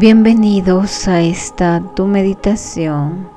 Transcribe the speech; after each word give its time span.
Bienvenidos 0.00 1.06
a 1.08 1.20
esta 1.20 1.82
tu 1.94 2.06
meditación 2.06 3.28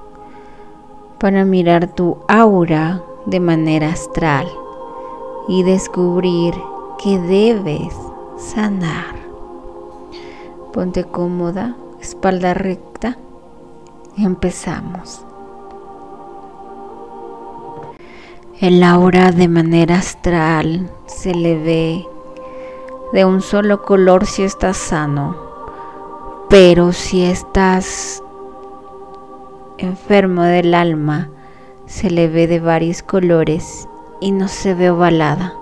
para 1.19 1.43
mirar 1.43 1.93
tu 1.93 2.19
aura 2.29 3.03
de 3.25 3.41
manera 3.41 3.89
astral 3.89 4.47
y 5.49 5.63
descubrir 5.63 6.53
que 7.03 7.19
debes 7.19 7.93
sanar. 8.37 9.13
Ponte 10.71 11.03
cómoda, 11.03 11.75
espalda 11.99 12.53
recta 12.53 13.17
empezamos. 14.17 15.25
El 18.61 18.83
aura 18.83 19.33
de 19.33 19.49
manera 19.49 19.97
astral 19.97 20.89
se 21.07 21.35
le 21.35 21.59
ve 21.61 22.07
de 23.11 23.25
un 23.25 23.41
solo 23.41 23.83
color 23.83 24.25
si 24.25 24.43
estás 24.43 24.77
sano 24.77 25.52
pero 26.53 26.91
si 26.91 27.23
estás 27.23 28.21
enfermo 29.79 30.43
del 30.43 30.75
alma, 30.75 31.31
se 31.87 32.11
le 32.11 32.27
ve 32.27 32.45
de 32.45 32.59
varios 32.59 33.01
colores 33.01 33.89
y 34.21 34.31
no 34.31 34.47
se 34.47 34.75
ve 34.75 34.91
ovalada, 34.91 35.55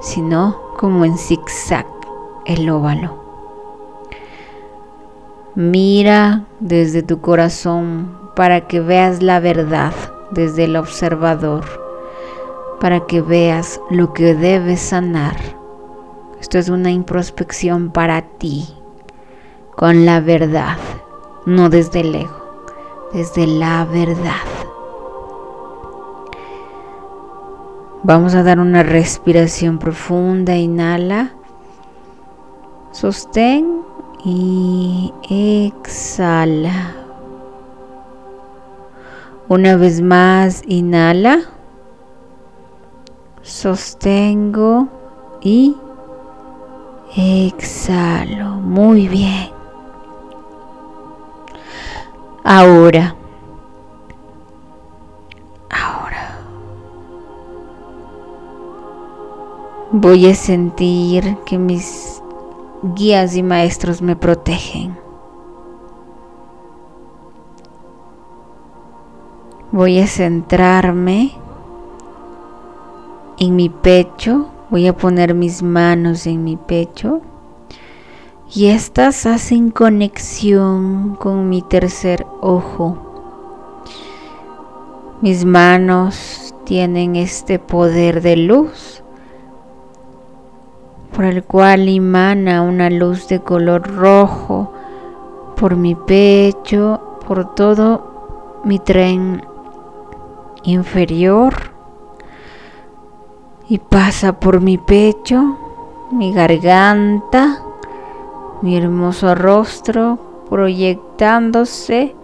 sino 0.00 0.58
como 0.78 1.04
en 1.04 1.18
zigzag 1.18 1.84
el 2.46 2.70
óvalo. 2.70 3.22
Mira 5.54 6.46
desde 6.60 7.02
tu 7.02 7.20
corazón 7.20 8.08
para 8.34 8.66
que 8.66 8.80
veas 8.80 9.22
la 9.22 9.38
verdad 9.38 9.92
desde 10.30 10.64
el 10.64 10.76
observador, 10.76 11.64
para 12.80 13.00
que 13.00 13.20
veas 13.20 13.82
lo 13.90 14.14
que 14.14 14.34
debes 14.34 14.80
sanar. 14.80 15.36
Esto 16.40 16.56
es 16.56 16.70
una 16.70 16.90
introspección 16.90 17.90
para 17.90 18.22
ti 18.22 18.66
con 19.76 20.06
la 20.06 20.20
verdad, 20.20 20.76
no 21.46 21.68
desde 21.68 22.00
el 22.00 22.14
ego, 22.14 22.64
desde 23.12 23.46
la 23.46 23.84
verdad. 23.84 24.32
Vamos 28.02 28.34
a 28.34 28.42
dar 28.42 28.60
una 28.60 28.82
respiración 28.82 29.78
profunda, 29.78 30.56
inhala, 30.56 31.32
sostén 32.92 33.82
y 34.24 35.12
exhala. 35.30 36.92
Una 39.48 39.76
vez 39.76 40.00
más, 40.00 40.62
inhala, 40.66 41.40
sostengo 43.42 44.88
y 45.42 45.76
exhalo. 47.16 48.56
Muy 48.56 49.08
bien. 49.08 49.63
Ahora. 52.46 53.16
Ahora. 55.70 56.38
Voy 59.92 60.26
a 60.26 60.34
sentir 60.34 61.38
que 61.46 61.56
mis 61.56 62.22
guías 62.82 63.34
y 63.34 63.42
maestros 63.42 64.02
me 64.02 64.14
protegen. 64.14 64.94
Voy 69.72 69.98
a 70.00 70.06
centrarme 70.06 71.32
en 73.38 73.56
mi 73.56 73.70
pecho. 73.70 74.50
Voy 74.68 74.86
a 74.86 74.94
poner 74.94 75.32
mis 75.32 75.62
manos 75.62 76.26
en 76.26 76.44
mi 76.44 76.56
pecho 76.58 77.22
y 78.54 78.66
estas 78.66 79.26
hacen 79.26 79.70
conexión 79.70 81.16
con 81.16 81.48
mi 81.48 81.60
tercer 81.60 82.24
ojo. 82.40 82.96
Mis 85.20 85.44
manos 85.44 86.54
tienen 86.64 87.16
este 87.16 87.58
poder 87.58 88.22
de 88.22 88.36
luz 88.36 89.02
por 91.14 91.24
el 91.24 91.42
cual 91.42 91.88
emana 91.88 92.62
una 92.62 92.90
luz 92.90 93.28
de 93.28 93.40
color 93.40 93.88
rojo 93.94 94.72
por 95.56 95.76
mi 95.76 95.94
pecho, 95.94 97.18
por 97.26 97.54
todo 97.54 98.60
mi 98.64 98.78
tren 98.78 99.44
inferior 100.62 101.54
y 103.68 103.78
pasa 103.78 104.38
por 104.38 104.60
mi 104.60 104.78
pecho, 104.78 105.58
mi 106.12 106.32
garganta, 106.32 107.53
mi 108.64 108.78
hermoso 108.78 109.34
rostro 109.34 110.18
proyectándose 110.48 112.16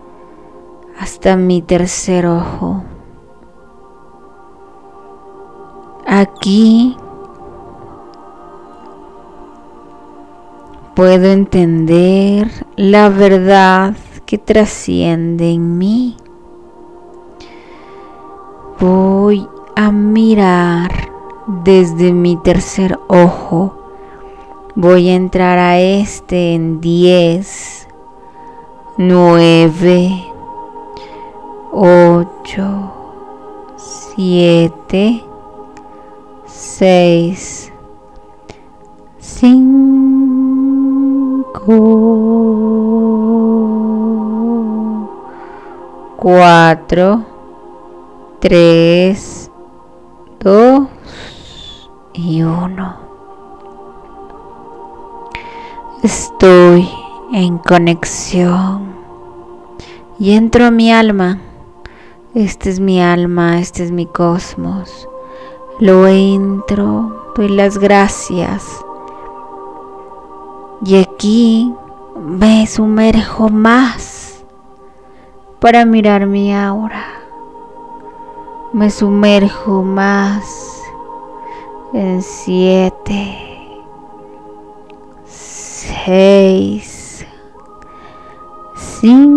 hasta 0.98 1.36
mi 1.36 1.60
tercer 1.60 2.24
ojo. 2.24 2.82
Aquí 6.06 6.96
puedo 10.94 11.26
entender 11.26 12.50
la 12.74 13.10
verdad 13.10 13.94
que 14.24 14.38
trasciende 14.38 15.50
en 15.50 15.76
mí. 15.76 16.16
Voy 18.80 19.46
a 19.76 19.92
mirar 19.92 20.90
desde 21.64 22.14
mi 22.14 22.38
tercer 22.38 22.98
ojo 23.08 23.79
Voy 24.82 25.10
a 25.10 25.14
entrar 25.14 25.58
a 25.58 25.78
este 25.78 26.54
en 26.54 26.80
10, 26.80 27.86
9, 28.96 30.24
8, 31.70 32.92
7, 34.16 35.22
6, 36.46 37.72
5, 39.18 41.44
4, 46.16 47.24
3, 48.40 49.50
2 50.40 50.88
y 52.14 52.42
1. 52.42 53.09
Estoy 56.02 56.88
en 57.30 57.58
conexión 57.58 58.94
y 60.18 60.32
entro 60.32 60.64
a 60.64 60.70
mi 60.70 60.90
alma. 60.90 61.38
Este 62.34 62.70
es 62.70 62.80
mi 62.80 63.02
alma, 63.02 63.60
este 63.60 63.84
es 63.84 63.92
mi 63.92 64.06
cosmos. 64.06 65.06
Lo 65.78 66.06
entro, 66.06 67.32
doy 67.36 67.50
las 67.50 67.76
gracias. 67.76 68.64
Y 70.86 70.96
aquí 70.96 71.70
me 72.18 72.66
sumerjo 72.66 73.50
más 73.50 74.42
para 75.60 75.84
mirar 75.84 76.24
mi 76.24 76.54
aura. 76.54 77.04
Me 78.72 78.88
sumerjo 78.88 79.82
más 79.82 80.82
en 81.92 82.22
siete 82.22 83.49
seis, 85.80 87.26
cinco, 88.76 89.30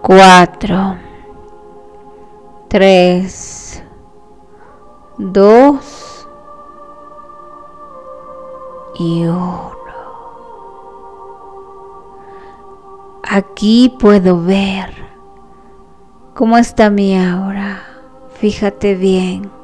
cuatro, 0.00 0.96
tres, 2.68 3.82
dos 5.18 6.26
y 8.98 9.24
uno. 9.24 9.76
Aquí 13.22 13.94
puedo 13.98 14.42
ver 14.42 14.94
cómo 16.34 16.56
está 16.56 16.88
mi 16.88 17.18
aura. 17.18 17.82
Fíjate 18.38 18.94
bien. 18.94 19.55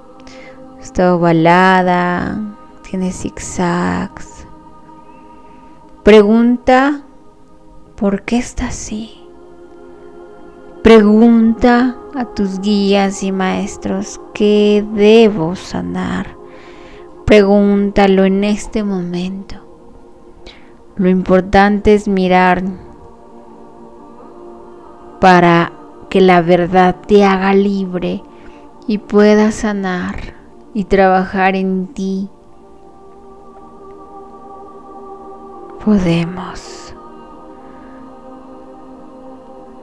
Está 0.83 1.15
ovalada, 1.15 2.57
tiene 2.83 3.13
zigzags. 3.13 4.49
Pregunta, 6.03 7.03
¿por 7.95 8.23
qué 8.23 8.39
está 8.39 8.67
así? 8.67 9.25
Pregunta 10.83 11.97
a 12.17 12.25
tus 12.25 12.61
guías 12.61 13.23
y 13.23 13.31
maestros, 13.31 14.21
¿qué 14.35 14.85
debo 14.93 15.55
sanar? 15.55 16.37
Pregúntalo 17.27 18.25
en 18.25 18.43
este 18.43 18.83
momento. 18.83 19.65
Lo 20.97 21.09
importante 21.09 21.95
es 21.95 22.09
mirar 22.09 22.65
para 25.21 25.73
que 26.11 26.21
la 26.21 26.43
verdad 26.43 26.97
te 27.07 27.25
haga 27.25 27.55
libre 27.55 28.25
y 28.89 28.99
pueda 28.99 29.53
sanar 29.53 30.42
y 30.75 30.85
trabajar 30.85 31.55
en 31.57 31.87
ti, 31.89 32.29
podemos. 35.85 36.95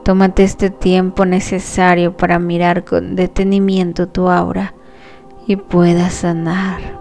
Tómate 0.02 0.42
este 0.42 0.70
tiempo 0.70 1.24
necesario 1.24 2.16
para 2.16 2.38
mirar 2.38 2.84
con 2.84 3.14
detenimiento 3.14 4.08
tu 4.08 4.28
aura 4.28 4.74
y 5.46 5.56
puedas 5.56 6.14
sanar. 6.14 6.98